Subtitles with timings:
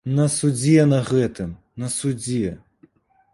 [0.19, 1.51] На судзе на гэтым,
[1.85, 2.55] на судзе!